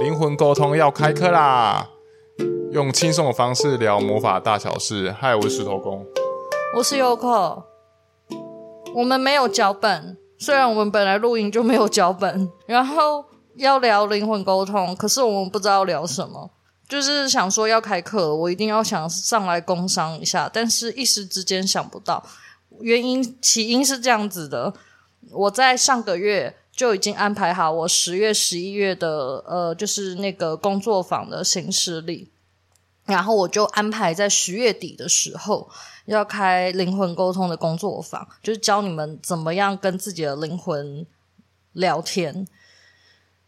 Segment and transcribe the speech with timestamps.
[0.00, 1.90] 灵魂沟通要开课啦！
[2.72, 5.12] 用轻松的方式聊魔法大小事。
[5.12, 6.06] 嗨，我是石头公，
[6.74, 7.64] 我是 Yoko。
[8.94, 13.26] 我们没有脚本，虽然我们本来录音就没有脚本，然后
[13.56, 16.50] 要聊灵魂沟通，可是我们不知道聊什么。
[16.88, 22.24] 就是想说要开课，我一定要想上来工商一下，但是一时之间想不到。
[22.80, 24.72] 原因起因是这样子的，
[25.30, 32.30] 我在上个月就已经安排好我十月、十一月的呃，就是那个工作坊的行事历，
[33.04, 35.68] 然后我就安排在十月底的时候
[36.06, 41.06] 要开灵魂沟通的工作坊，就是教你们怎么样跟自己的灵魂
[41.72, 42.46] 聊天。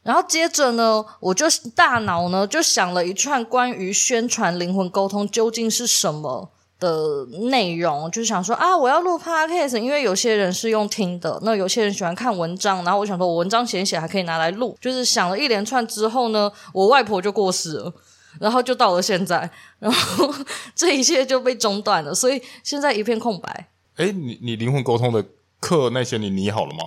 [0.03, 6.51] 然后接着呢，我就大脑呢就想了一串关于宣传灵魂沟通究竟是什么。
[6.83, 17.93] 的内容就是想说啊，我要录 podcast，因为有些人是用听的，那有些人喜欢看文章，然后我想说，我文章写一写还可以拿来录，就是想了一连串之后呢，我外婆就过世了，
[18.41, 19.49] 然后就到了现在，
[19.79, 20.35] 然后
[20.75, 23.69] 这一切就被中断了，所以现在一片空白。
[23.97, 25.25] 哎，你你灵魂沟通的
[25.61, 26.85] 课那些你拟好了吗？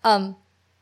[0.00, 0.34] 嗯。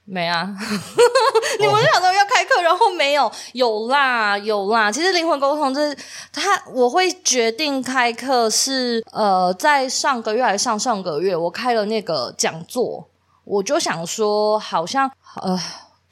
[0.06, 0.47] 没啊，
[1.58, 4.92] 你们想说要开课，然后没有，有啦有啦。
[4.92, 5.94] 其实灵魂沟通这
[6.33, 13.08] 他，我会决定开课是呃，在上个月还是上上个月，我开了那个讲座，
[13.44, 15.10] 我就想说好像
[15.42, 15.58] 呃。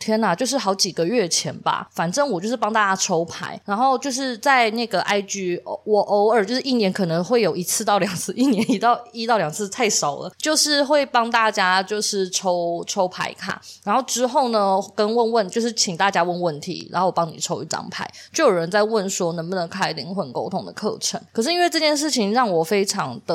[0.03, 23.35] 天呐，就是好几个月前吧，反正我就是帮大家抽牌，然后就是在那个 IG，我偶尔就是一年可能会有一次到两次，一年一到一到两次太少了，就是会帮大家就是抽抽牌卡，然后之后呢跟问问，就是请大家问问题，然后我帮你抽一张牌，就有人在问说能不能开灵魂沟通的课程，可是因为这件事情让我非常的，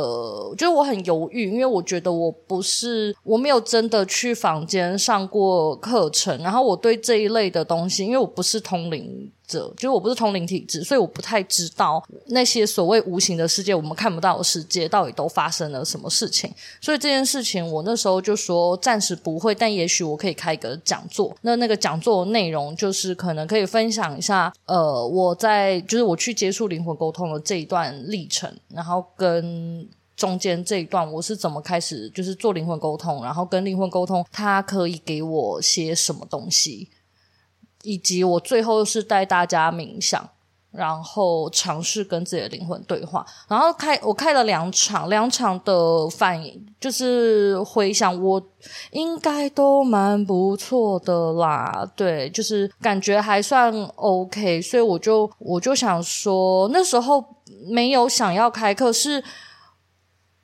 [0.57, 6.56] 就是我很犹豫，因为我觉得我不是我没有真的去房间上过课程，然后。
[6.57, 16.51] 然后我对这一类的东西，因为我不是通灵者，就是我不是通灵体质，所以我不太知道那些所谓无形的世界，我们看不到的世界到底都发生了什么事情。
[16.81, 21.37] 所以这件事情，我那时候就说暂时不会，但也许我可以开一个讲座。
[21.41, 29.87] 那那个讲座内容就是可能可以分享一下，呃，我在就是我去接触灵魂沟通的这一段历程，然后跟。
[30.17, 36.89] 中间这一段我是怎么开始，就是做灵魂沟通，然后跟灵魂沟通，它可以给我些什么东西，
[37.83, 40.27] 以及我最后是带大家冥想，
[40.71, 48.41] 然后尝试跟自己的灵魂对话，然后开我开了两场，两场的反应就是回想，我
[48.89, 57.23] 应该都蛮不错的啦，对，就是感觉还算 OK，所以我就我就想说，那时候
[57.69, 59.23] 没有想要开课是。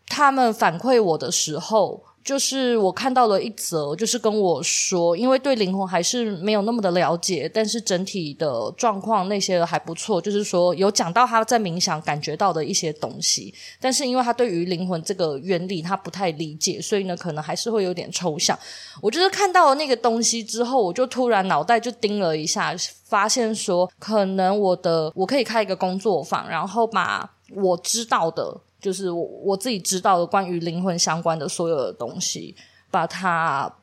[0.07, 18.57] 他们反馈我的时候，就是我看到了一则，就是跟我说，因为对灵魂还是没有那么的了解，但是整体的状况那些还不错，就是说有讲到他在冥想感觉到的一些东西，但是因为他对于灵魂这个原理他不太理解，所以呢可能还是会有点抽象。
[19.01, 28.61] 我就是看到了那个东西之后，我就突然脑袋就叮了一下，发现说可能我的我可以开一个工作坊，然后把我知道的。
[28.83, 32.53] 就是我我自己知道的关于灵魂相关的所有的东西，
[32.91, 33.73] 把它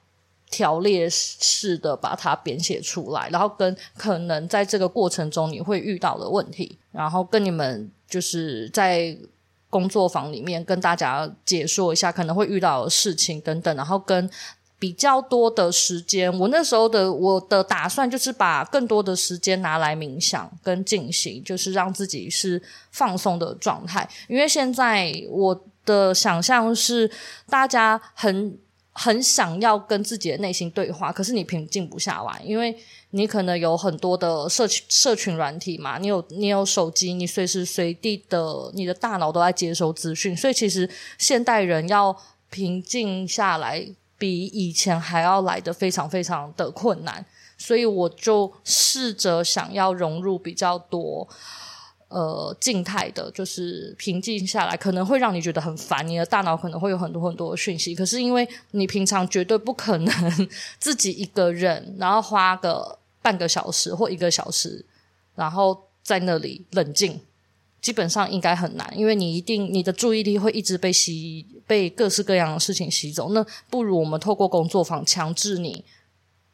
[0.50, 9.16] 条列式的把它编写出来，然后跟可能在这个过程中你会遇到的问题，然后跟你们就是在
[9.70, 14.30] 工作坊里面跟大家解说一下可能会遇到的事情等等，然后跟。
[14.80, 24.08] 比较多的时间，我那时候的我的打算就是把更多的时间拿来冥想跟进行，就是让自己是放松的状态。
[24.26, 27.10] 因为现在我的想象是，
[27.50, 28.58] 大家很
[28.92, 32.74] 很想要跟自己的内心对话，可是你平静不下来，因为
[33.10, 40.88] 你可能有很多的社群社群软体嘛，你有你有手机，你随时随地的你的大脑都在接收资讯，所以其实
[41.18, 42.16] 现代人要
[42.48, 43.86] 平静下来。
[44.20, 47.24] 比以前还要来的非常非常的困难，
[47.56, 51.26] 所以我就试着想要融入比较多
[52.08, 57.94] 呃静态的，就是平静下来，可能会让你觉得很烦，你的大脑可能会有很多很多的讯息。
[57.94, 64.84] 可是因为你平常绝对不可能自己一个人，然后花个半个小时或一个小时，
[65.34, 67.18] 然后在那里冷静。
[67.80, 73.32] 基本上应该很难，因为你一定你的注意力会一直被吸，被各式各样的事情吸走。
[73.32, 75.84] 那不如我们透过工作坊强制你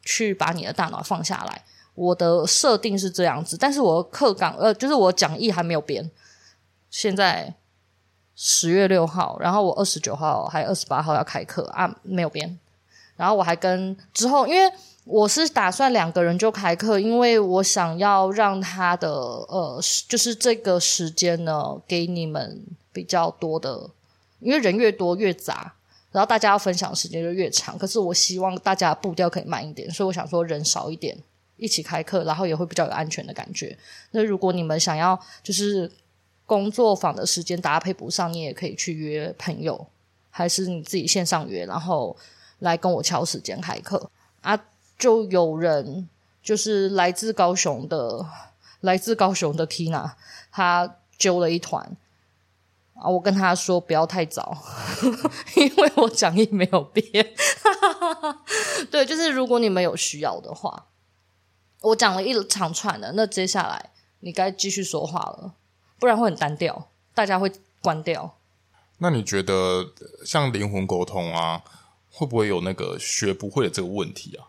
[0.02, 1.64] 去把你的大脑放下来。
[1.94, 6.11] 我的设定是这样子，但是我课纲呃，就是我讲义还没有编。
[6.90, 7.55] 现在
[8.34, 12.58] 十月六号，然后我二十九号还有二十八号要开课啊，没有编。
[13.16, 14.72] 然后我还跟之后，因为
[15.04, 22.60] 我是打算两个人就开课，因为我想要让他的呃，就是这个时间呢，给你们
[22.92, 23.88] 比较多的，
[24.40, 25.74] 因为人越多越杂，
[26.10, 27.78] 然后大家要分享时间就越长。
[27.78, 31.16] 可是我希望大家步调可以慢一点，所以我想说人少一点
[31.56, 33.78] 一起开课，然后也会比较有安全的感觉。
[34.10, 35.90] 那如果你们想要就是
[36.44, 39.86] 工作坊的时间搭配不上，你也可以去约朋友，
[40.30, 42.16] 还是你自己线上约，然后
[42.58, 44.10] 来跟我敲时间开课
[44.42, 44.58] 啊。
[44.98, 46.08] 就有人
[46.42, 48.26] 就是来自高雄的，
[48.80, 50.12] 来自高雄的 Tina，
[50.50, 51.96] 他揪了一团
[52.94, 54.56] 啊，我跟他说不要太早，
[55.56, 57.04] 因为我讲义没有变。
[58.90, 60.86] 对，就是如果你们有需要的话，
[61.82, 65.52] 我讲了一长串的，那接下来你该继续说话了，
[66.00, 68.38] 不然会很单调，大家会关掉。
[68.98, 69.92] 那你觉得
[70.24, 71.62] 像灵魂沟通啊，
[72.18, 74.48] 会不会有那个学不会的这个问题啊？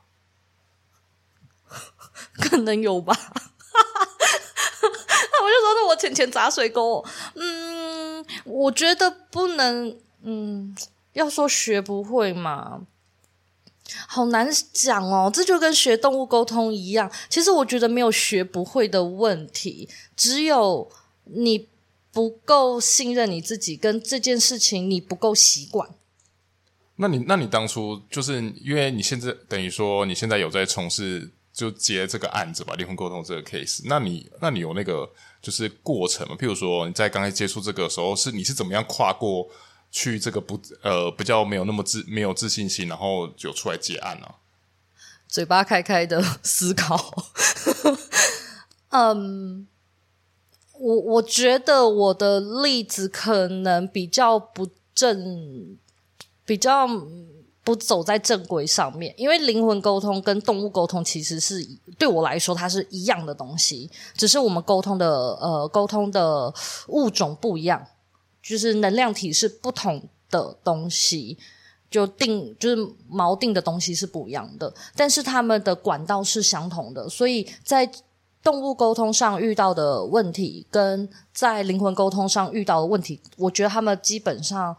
[2.40, 3.28] 可能有吧，那
[5.44, 7.04] 我就说，那我浅浅砸水沟。
[7.36, 10.74] 嗯，我觉得不能，嗯，
[11.12, 12.84] 要说学不会嘛，
[14.08, 15.30] 好难讲哦。
[15.34, 20.90] 这就跟学动物沟通一样，其实我觉得没有学不会的问题，只有
[21.26, 21.68] 你
[22.14, 25.90] 不够信任你自己，跟这件事情你不够习惯。
[26.98, 31.32] 那你，那你当初就是因为你现在等于说你现在有在从事。
[31.58, 33.82] 就接这个案子吧，灵魂沟通这个 case。
[33.86, 35.10] 那你，那你有那个
[35.42, 36.36] 就是过程吗？
[36.40, 39.50] 譬如说你在刚才接触这个时候，是你是怎么样跨过
[39.90, 44.28] 去这个不呃比较没有那么自没有自信心，然后就出来接案呢、
[45.28, 47.26] 嘴巴开开的思考。
[48.94, 49.66] 嗯，
[50.74, 55.76] 我我觉得我的例子可能比较不正，
[56.48, 56.88] 比较。
[57.68, 61.62] 不走在正轨上面，因为灵魂沟通跟动物沟通其实是
[61.98, 65.06] 对我来说它是一样的东西，只是我们沟通的
[65.42, 66.54] 呃沟通的
[66.88, 67.86] 物种不一样，
[68.42, 71.38] 就是能量体是不同的东西，
[71.92, 72.78] 就定就是
[73.12, 77.92] 锚定的东西是不一样的，但是他们的管道是相同的，所以在。
[78.48, 84.74] 动物沟通上遇到的问题，跟在灵魂沟通上遇到的问题，我觉得他们基本上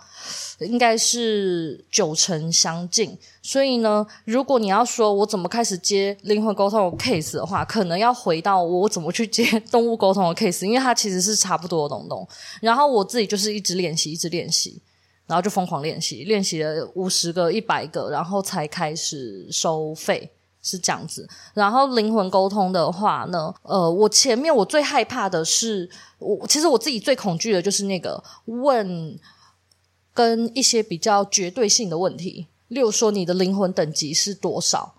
[0.60, 3.14] 应该是九成相近。
[3.42, 12.26] 所以呢，如果你要说我怎么开始接灵魂沟通的 case 的话，可能要回到我怎么去接动物沟通的 case，因为它其实是差不多的东东。
[12.62, 14.80] 然后我自己就是一直练习，一直练习，
[15.26, 20.30] 然后就疯狂练习，练习了五十个、一百个，然后才开始收费。
[20.60, 25.88] 是这样子，然后灵魂沟通的话呢，呃，我前面我最害怕的是，
[26.18, 29.18] 我其实我自己最恐惧的就是那个问
[30.12, 34.94] 跟一些比较绝对性的问题，例如说你的灵魂等级是多少，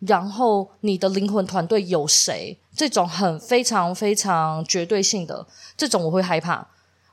[0.00, 6.66] 然后你的灵魂团队有谁，这种很非常非常绝对性的这种我会害怕，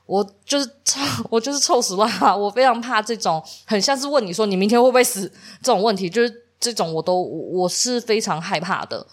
[0.06, 0.98] 我就是臭，
[1.30, 5.30] 我就是臭死了，我非常怕这种很像是问你说你明天会不会死
[5.62, 6.46] 这种问题，就是。
[6.60, 9.06] 这种我都我是非常害怕的，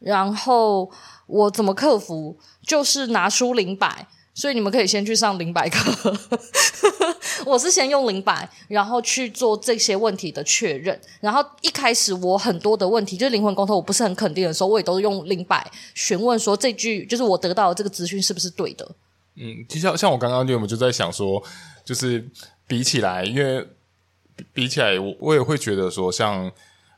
[0.00, 0.90] 然后
[1.26, 2.36] 我怎么克服？
[2.66, 6.16] 就是拿出灵摆，所以你们可以先去上灵摆课。
[7.44, 10.98] 我是先用灵摆，然后去做这些问题的确认。
[11.20, 18.90] 然后一开始我很多的问题，就是灵魂沟通我不是很肯定的时候，我也都用灵摆询问说，这句就是我得到的这个资讯是不是对的？
[19.34, 21.42] 嗯，其实像像我刚刚就我们就在想说，
[21.84, 22.26] 就是
[22.66, 23.68] 比起来，因为
[24.54, 26.50] 比起来，我我也会觉得说像。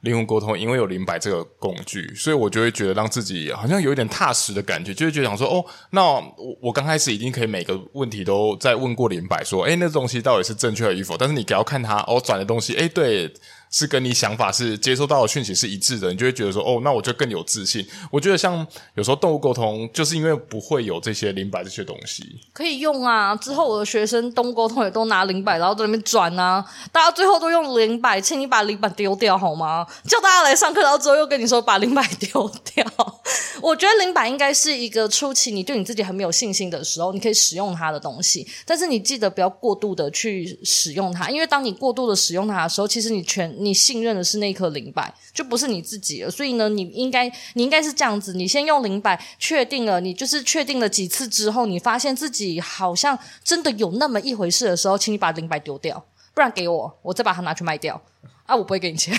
[0.02, 11.16] 灵魂沟通，因为有灵摆这个工具，所以我就会觉得让自己好像有一点踏实的感觉，就会觉得想说，哦，那我我刚开始已经可以每个问题都在问过灵摆，说，哎，那东西到底是正确的与否？
[11.16, 13.32] 但是你只要看他，哦，转的东西，哎，对。
[13.70, 17.86] 是跟你想法是接收到的讯息是一致的，你就会觉得说哦，那我就更有自信。
[18.10, 23.34] 我觉得像有时候动物沟通，就是因为不会有这些灵摆这些东西，可以用啊。
[23.36, 26.64] 之后我的学生动物沟通也都拿灵摆，然后在那边转啊。
[26.92, 29.86] 大家最后都用灵摆，请你把灵摆丢掉好吗？
[30.08, 32.86] 叫大家来上课，然后之后又跟你说把灵摆丢掉。
[33.60, 38.46] 我觉得灵摆应该是一个初期你对你自己很没有信心的时候，你可以使用它的东西。
[38.64, 43.55] 但是你记得不要过度的去使用它，因为当你过度的使用它的时候，其实你全。
[43.58, 46.30] 你信任的是那颗灵摆，就不是你自己了。
[46.30, 58.00] 所以呢，你应该，你应该是这样子：你先用灵摆确定了，你就是确定了几次之后，你发现自己好像真的有那么一回事的时候，请你把灵摆丢掉，不然给我，我再把它拿去卖掉。
[58.46, 59.12] 啊，我不会给你钱，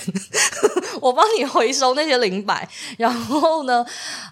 [1.01, 2.65] 我帮你回收那些灵摆。
[2.97, 3.85] 然后呢，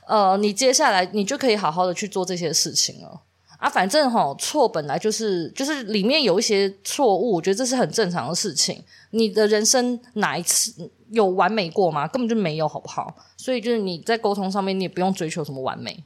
[0.08, 3.22] 呃，你接下来你就可以好好的去做这些事情了。
[3.58, 8.82] 啊，反正哈错本来就是就是里面有一些错误，我觉得这是很正常的事情。
[9.16, 12.08] 你的人生哪一次有完美过吗？
[12.08, 13.16] 根本就没有，好不好？
[13.38, 16.04] 所以就是你在沟通上面，你也不用追求什么完美。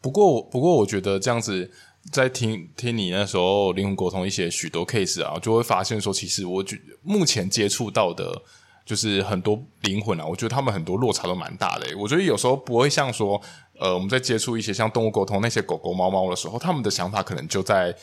[0.00, 1.70] 不过，不过我觉得这样子
[2.12, 8.42] 在听听你那时候灵魂沟通一些许多 case 啊，就会发现说，其实我觉目前接触到的，
[8.86, 11.86] 就是很多灵魂啊，我觉得他们很多落差都蛮大的。
[11.98, 13.40] 我觉得有时候不会像说。
[13.80, 17.94] 呃，我们在接触一些像动物沟通那些狗狗、猫猫的时候，他们的想法可能就在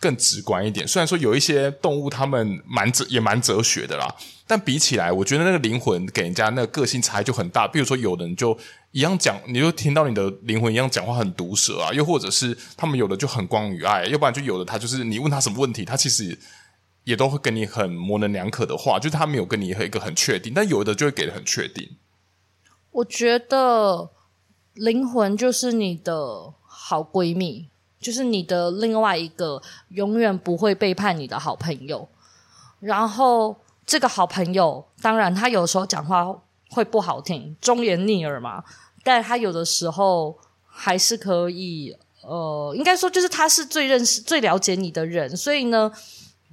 [0.00, 0.86] 更直观一点。
[0.86, 4.14] 虽然说有一些动物，他们蛮哲也蛮哲学的啦，
[4.46, 7.66] 但比起来，我觉得那个灵魂给人家那个个性差异就很大。
[7.66, 8.58] 比如说，有的人就
[8.92, 16.38] 一样讲，你就听到你的灵魂一样讲话很毒舌啊；又或者是他们有的就很光与爱，要不然就有的他就是你问他什么问题，他其实
[17.04, 20.52] 也都会跟你很模棱两可的话，就是他没有跟你一个很确定。
[20.54, 21.96] 但有的就会给的很确定。
[22.90, 24.10] 我觉得。
[24.74, 27.68] 灵魂就是你的好闺蜜，
[28.04, 32.06] 就是你的另外一个永远不会背叛你的好朋友。
[32.80, 33.56] 然后
[33.86, 36.26] 这个好朋友，当然他有时候讲话
[36.68, 38.62] 会不好听，忠言逆耳嘛，
[39.02, 45.90] 但他有的时候还是可以，呃，应该说就是他是最认识、最了解你的人，所以呢。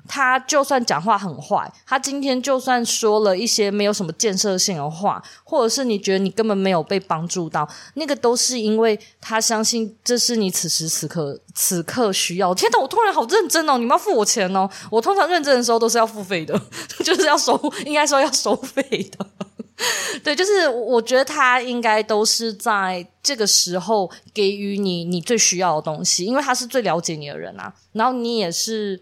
[0.07, 12.53] 他就算讲话很坏，他今天就算说了一些没有什么建设性的话，或者是你觉得你根本没有被帮助到，那个都是因为他相信这是你此时此刻此刻需要。
[12.53, 13.77] 天哪，我突然好认真哦！
[13.77, 14.69] 你们要付我钱哦！
[14.89, 16.59] 我通常认真的时候都是要付费的，
[17.05, 18.81] 就是要收，应该说要收费
[19.17, 19.25] 的。
[20.23, 28.99] 对，就是我觉得他应该都是在这个时候给予你你最需要的东西，因为他是最了解你的人啊，然后你也是。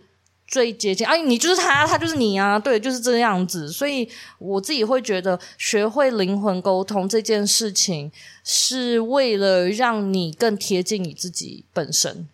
[0.49, 3.71] 最接近哎，你就是他，他就是你啊，对，就是这样子。
[3.71, 8.11] 所以我自己会觉得，学会灵魂沟通这件事情，
[8.43, 12.27] 是为了让你更贴近你自己本身。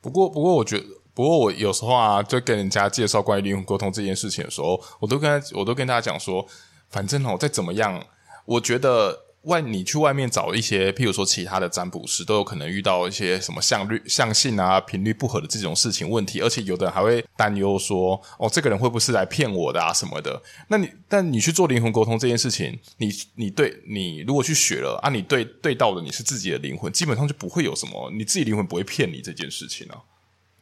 [0.00, 6.44] 不过，不过，我觉得，不过我有时候啊，就跟人家介绍关于灵魂沟通这件事情的时候，我都跟他，我都跟大家讲说，
[6.90, 8.04] 反正哦，再怎么样，
[8.44, 9.27] 我觉得。
[9.42, 20.42] 外，你去外面找一些，譬如说其他的占卜师，都有可能遇到一些什么相率、相性啊、频率不合的这种事情问题，而且有的人还会担忧说，哦，这个人会不会是来骗我的啊什么的？
[20.68, 30.02] 那你，但你去做灵魂沟通这件事情，你，你对，你如果去学了啊，你对对到的你是自己的灵魂，基本上就不会有什么，你自己灵魂不会骗你这件事情啊。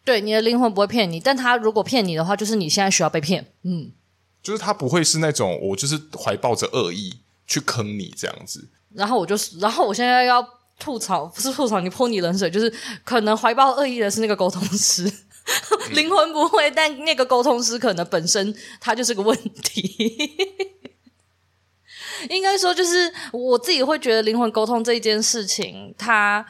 [0.05, 3.53] 对，你的灵魂不会骗你，但他如果骗你的话，就是你现在需要被骗。
[3.63, 3.91] 嗯，
[4.43, 7.15] 就是他不会是那种我就是怀抱着恶意。
[7.47, 10.47] 去坑你这样子，然后我就，然后我现在要
[10.79, 12.73] 吐槽，不是吐槽你泼你冷水，就是
[13.05, 15.05] 可能怀抱恶意的是那个沟通师，
[15.89, 20.33] 嗯、灵魂不会，但那个沟通师可能本身他就是个问题。
[22.31, 26.45] 应该说，就是我自己会觉得灵魂沟通这一件事情，它。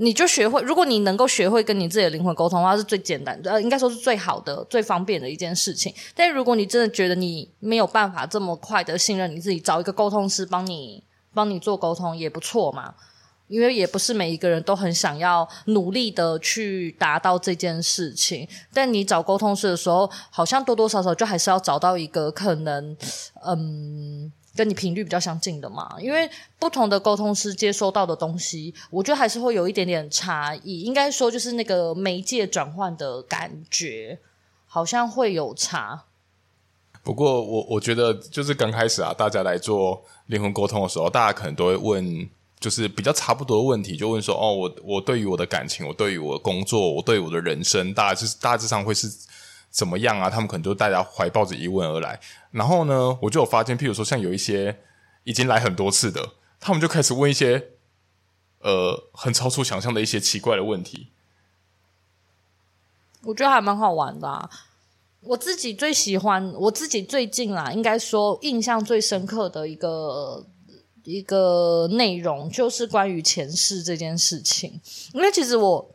[0.00, 5.92] 你就学会，如果你能够学会跟你自己的灵魂沟通的话，是最简单的，呃，应该说是最好的、最方便的一件事情。
[6.14, 11.02] 但如果你真的觉得你没有办法这么快的信任你自己，找一个沟通师帮你
[11.34, 12.94] 帮你做沟通也不错嘛。
[13.48, 18.46] 因为也不是每一个人都很想要努力的去达到这件事情。
[18.72, 22.96] 但你找沟通师的时候，好像多多少少就还是要找到一个可能，
[23.44, 24.30] 嗯。
[24.56, 26.28] 跟你频率比较相近的嘛，因为
[26.58, 30.80] 不同的沟通师接收到的东西，我觉得还是会有一点点差异。
[30.80, 34.18] 应该说，就是那个媒介转换的感觉，
[34.66, 36.04] 好像会有差。
[37.04, 42.28] 不过，我我觉得就是刚开始啊，大家来做灵魂沟通的时候，大家可能都会问，
[42.58, 49.08] 就是比较差不多的问题，就问说：哦，我我对于我的感情，我对于我的工作，我对于我的人生，大致大致上会是。
[49.70, 50.30] 怎么样啊？
[50.30, 52.18] 他们可能就大家怀抱着疑问而来，
[52.50, 54.80] 然后呢，我就有发现，譬如说像有一些
[55.24, 57.72] 已经来很多次的，他们就开始问一些
[58.60, 61.08] 呃很超出想象的一些奇怪的问题。
[63.24, 64.48] 我觉得还蛮好玩的啊。
[65.20, 70.46] 我自己最喜欢，我自己最近啊，应该说印象最深刻的一个
[71.04, 74.80] 一个内容，就是关于前世这件事情，
[75.12, 75.94] 因为其实我。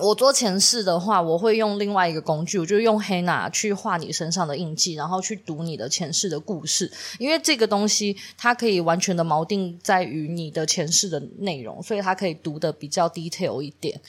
[0.00, 6.90] 我做前世的话，我会用另外一个工具，我就用黑娜去画你身上的印记，然后去读你的前世的故事。
[7.18, 14.00] 因为这个东西它可以完全的锚定在于你的前世的内容，所以它可以读的比较 detail 一点。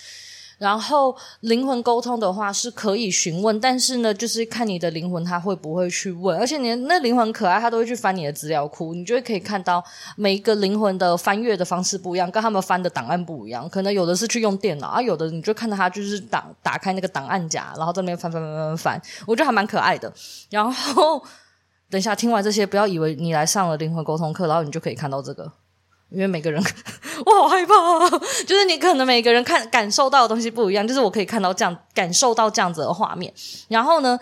[0.63, 9.83] 然后灵魂沟通的话是可以询问，但是呢，就是看你的灵魂他会不会去问，而且你那灵魂可爱，他都会去翻你的资料库，你就会可以看到
[10.15, 20.09] 每一个灵魂的翻阅的方式不一样，跟他们翻的档案不一样，可能有的是去用电脑，啊，有的你就看到他就是打打开那个档案夹，然后在那边翻翻翻翻翻，我觉得还蛮可爱的。
[20.49, 21.21] 然后
[21.89, 25.51] 等一下听完这些，不要以为你来上了灵魂沟通课，然后你就可以看到这个。
[26.13, 26.63] 因为每个人
[27.25, 27.73] 我好害怕！
[28.45, 33.33] 就是你可能每个人看感受到的东西不一样，就是我可以看到这样感受到这样子的画面。
[33.67, 34.19] 然后呢，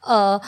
[0.00, 0.40] 呃，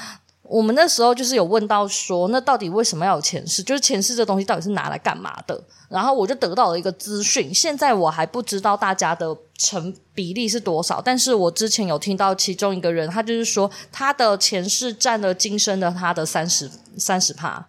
[0.43, 3.63] 我们那时候就是有问到说，那到底为什么要有前世？
[3.63, 5.63] 就是前世这东西到底是拿来干嘛的？
[5.89, 17.67] 然后我就得到了一个资讯，现在我还不知道大家的成比例是多少，但是我之前有听到其中一个人，他就是说他的前世占了今生的他的三十三十趴。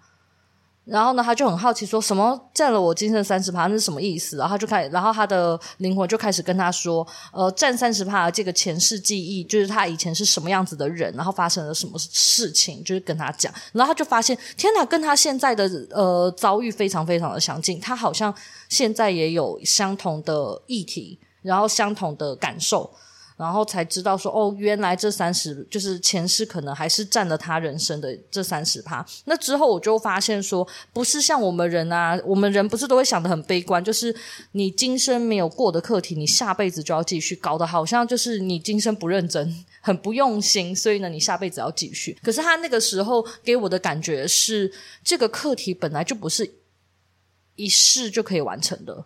[0.88, 4.38] 然后呢，他就很好奇，说什么占了我今生三十趴，那是什么意思？
[4.38, 13.54] 然后他就开始，然后他的灵魂就开始跟他说，呃，占三十趴这个前世记忆，就是他以前是什么样子的人，然后发生了什么事情，就是跟他讲。
[13.74, 18.34] 然后他就发现，天哪，跟他现在的呃遭遇非常非常的相近，他好像
[18.70, 22.90] 现在也有相同的议题，然后相同的感受。
[23.38, 29.06] 然后才知道说，哦，原来这三十就是前世可能还是占了他人生的这三十趴。
[29.26, 34.14] 那之后我就发现说，不是像我们人啊，我们人不是都会想得很悲观，就是
[34.54, 42.18] 你今生没有过的课题，你下辈子就要继续，搞得好像就是你今生不认真， 很不用心，所以呢，你下辈子要继续。
[42.24, 46.56] 可是他那个时候给我的感觉是，这个课题本来就不是
[47.56, 49.06] 一试就可以完成的。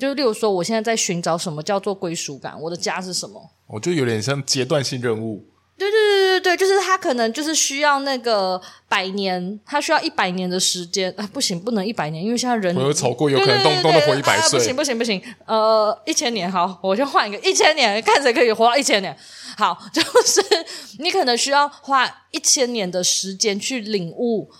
[0.00, 3.50] 就例如说，我现在在寻找什么叫做归属感，我的家是什么？
[3.66, 5.46] 我就有点像阶段性任务。
[5.76, 11.10] 对对对对对，就是他可能就是需要那个百年，他需要一百年的时间。
[11.16, 14.58] 啊，不行，不能一百年，因为现在人我有炒过，有可能动动的活一百岁。
[14.58, 19.16] 不行不行不行，呃，一千年好，我就换一个一千年，看谁可以活到一千年。
[19.56, 20.42] 好， 就是
[20.98, 24.50] 你可能需要花一千年的时间去领悟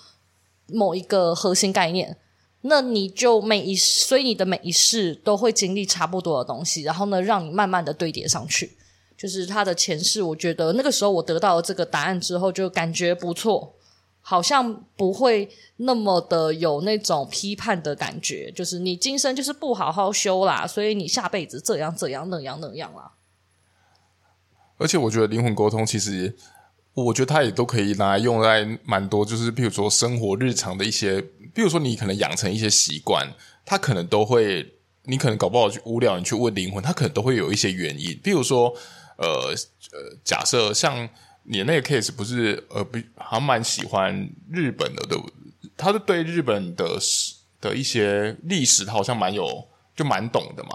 [0.69, 2.17] 某一个核心概念。
[2.63, 8.77] 那你就每一，所以你的每一世都会经历差不多的东西，然后呢，让你慢慢的堆叠上去。
[9.17, 13.75] 就是他的前世，我觉得那个时候我得到了这个答案之后，就感觉不错，
[14.21, 18.53] 好像不会那么的有那种批判的感觉。
[18.53, 23.13] 就是你今生就是不好好修啦，所以你下辈子这样这样那样那样啦。
[24.77, 26.37] 而且我觉得灵魂沟通其实。
[26.95, 31.21] 我觉得它也都可以拿来用在蛮多，就是比如说生活日常的一些，
[31.55, 33.27] 比如说你可能养成一些习惯，
[33.65, 38.19] 它可能都会，你可能搞不好去无聊，你去问灵魂，它可能都会有一些原因。
[38.23, 38.75] 比如说，
[39.17, 39.27] 呃
[39.93, 41.09] 呃，假设像
[41.45, 45.71] 你那个 case 不是呃不还蛮喜欢日本的，对不对？
[45.77, 46.99] 他是对日本的
[47.61, 50.71] 的一些历史，他好像蛮有就蛮懂的嘛。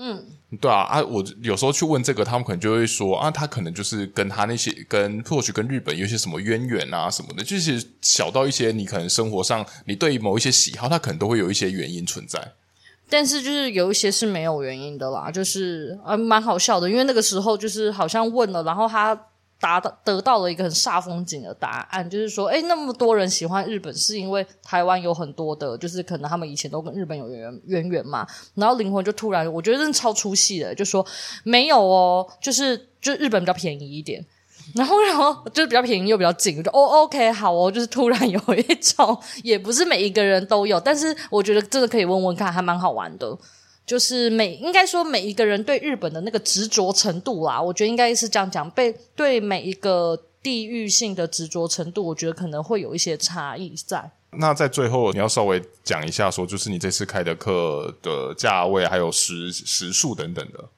[0.00, 0.24] 嗯，
[0.60, 12.52] 对啊，啊，我有时候去问这个，他们可能就会说啊，他可能就是跟他那些跟或许跟日本有些什么渊源啊什么的，就是小到一些你可能生活上你对某一些喜好，他可能都会有一些原因存在。
[13.10, 19.18] 但是就是有一些是没有原因的啦，就是啊蛮好笑的，因为那个时候就是好像问了，然后他。
[19.60, 28.26] 达到得到了一个很煞风景的答案，就是说，诶，那么多人喜欢日本，是因为台湾有很多的，就是可能他们以前都跟日本有渊渊源嘛。
[28.54, 31.04] 然后灵魂就突然，我觉得真的超出戏的，就说
[31.42, 34.24] 没有哦，就是就日本比较便宜一点，
[34.76, 43.36] 然后然后就是比较便宜又比较近，就哦，OK，好哦，就是突然有一种，也不是每一个人都有，但是我觉得真的可以问问看，还蛮好玩的。
[43.88, 54.10] 就是每应该说每一个人对日本的那个执着程度啦，我觉得应该是这样讲，被对每一个地域性的执着程度，我觉得可能会有一些差异在。
[54.32, 60.68] 那在最后，你要稍微讲一下，说就是你这次开的课的价位，还有时时数等等的。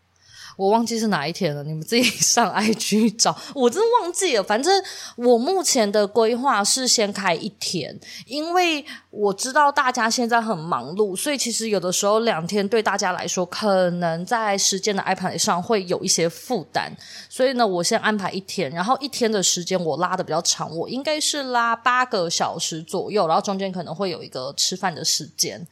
[0.61, 4.43] 我忘记是哪一天了，你们自己 上 IG 找，我真的忘记了。
[4.43, 4.71] 反正
[5.17, 16.93] 我目前的规划是先开一天，因为我知道大家现在很忙碌，所以其实有的时候两天对大家来说，可能在时间的安排上会有一些负担。
[17.31, 25.67] 所以呢，我先安排一天，然后一天的时间我拉得比较长，我应该是拉八个小时左右，然后中间可能会有一个吃饭的时间。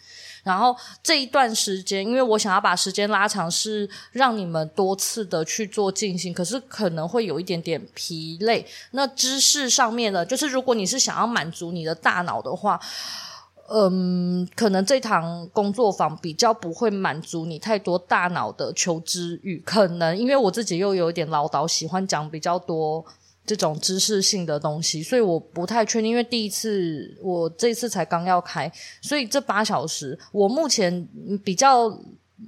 [0.45, 8.67] 然后这一段时间，因为我想要把时间拉长，是让你们多次的去做进行，可是可能会有一点点疲累。
[8.93, 12.81] 那知识上面呢，就是如果你是想要满足你的大脑的话，
[13.71, 23.05] 嗯，可能这堂工作坊比较不会满足你太多大脑的求知欲，可能因为我自己又有一点唠叨，喜欢讲比较多。
[23.49, 31.09] 这种知识性的东西，所以我不太确定，因为第一次我这次才刚要开，所以这八小时我目前
[31.43, 31.89] 比较。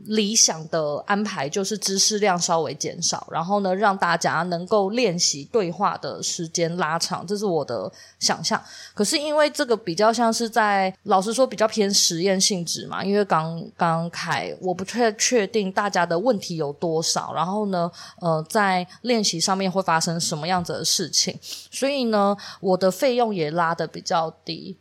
[0.06, 8.62] 理想的安排就是知识量稍微减少，然后呢，让大家能够练习对话的时间拉长，这是我的想象。
[8.94, 21.36] 可是因为这个比较像是在，老实说比较偏实验性质嘛，因为刚刚开，我不太确定大家的问题有多少，然后呢，呃，在练习上面会发生什么样子的事情，
[21.70, 24.76] 所以呢，我的费用也拉得比较低，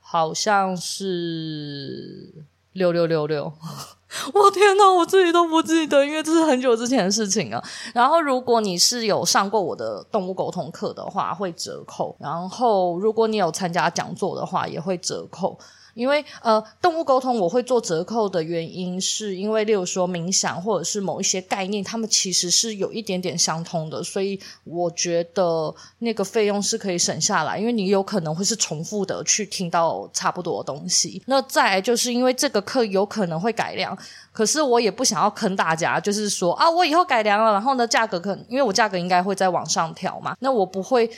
[0.00, 2.32] 好像是
[2.72, 3.52] 六六六六。
[4.34, 7.62] 我天哪，我自己都不记得，因为这是很久之前的事情了。
[7.94, 12.16] 然后，如果你是有上过我的动物沟通课的话，会折扣。
[12.18, 15.56] 然后，如果你有参加讲座的话，也会折扣。
[16.00, 31.22] 因为呃，动物沟通我会做折扣的原因，是因为例如说冥想或者是某一些概念，他们其实是有一点点相通的，所以我觉得那个费用是可以省下来，因为你有可能会是重复的去听到差不多的东西。
[31.26, 33.94] 那再来就是因为这个课有可能会改良，
[34.32, 41.10] 可是我也不想要坑大家，就是说啊，我以后改良了，然后呢，价格可能因为我价格应该会再往上调嘛，那我不会。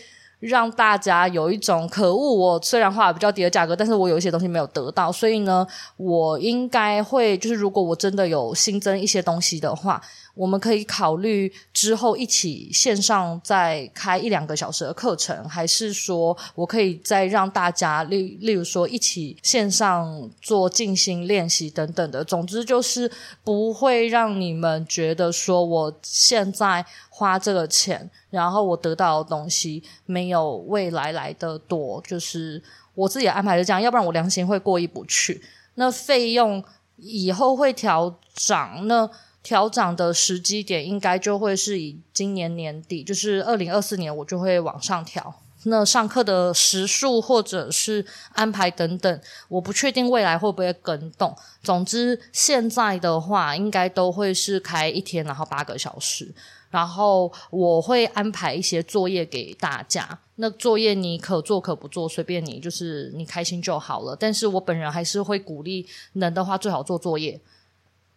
[0.43, 5.65] 让大家有一种可恶，我虽然花了比较低的价格，但是我有一些东西没有得到，所以呢，
[5.97, 10.03] 我应该会就是如果我真的有新增一些东西的话，
[10.35, 23.11] 我们可以考虑之后一起线上再开一两个小时的课程，还是说我可以再让大家例例如说一起线上做静心练习等等的，总之就是
[23.45, 26.85] 不会让你们觉得说我现在。
[27.15, 32.61] 花这个钱，然后我得到的东西没有未来来得多，就是
[32.95, 35.41] 我自己安排是这样，要不然我良心会过意不去。
[35.75, 36.65] 那费用
[36.97, 39.09] 以后会调涨，那
[39.43, 45.35] 调涨的时机点应该就会是以今年年底，就是二零二四年，我就会往上调。
[45.65, 51.37] 那上课的时数或者是安排等等，我不确定未来会不会更动。
[51.63, 56.35] 总之，现在的话应该都会是开一天，然后八个小时。
[56.69, 64.17] 然后我会安排一些作业给大家，那作业你可做可不做，随便你，就是你开心就好了。
[64.19, 67.39] 但是我本人还是会鼓励，能的话最好做作业。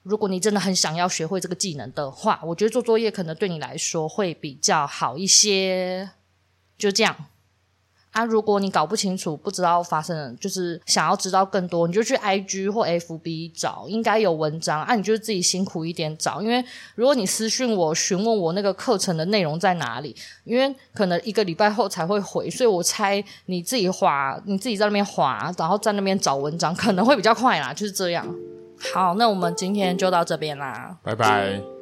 [0.06, 6.12] 如果你真的很想要学会这个技能的话，我觉得做作业可能对你来说会比较好一些。
[6.78, 7.16] 就这样。
[8.12, 14.96] 啊，如果你搞不清楚，不知道发生，就是想要知道更多，你就去 IG 或 FB 找，应该有文章啊。
[14.96, 16.64] 你就自己辛苦一点找，因为
[16.96, 20.16] 如果你私讯我询问我那个课程的内容在哪里，
[20.46, 28.26] 因为可能一个礼拜后才会回，所以我猜你自己划，你自己在那边划，然后在那边找文章可能会比较快啦，就是这样。
[28.94, 31.75] 好，那我们今天就到这边啦，拜拜。